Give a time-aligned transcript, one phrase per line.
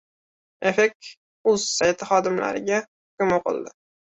[0.69, 3.79] Effect.uz sayti xodimlariga hukm o‘qildi